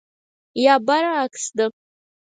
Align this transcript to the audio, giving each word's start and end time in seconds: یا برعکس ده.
یا 0.63 0.75
برعکس 0.87 1.45
ده. 1.57 1.65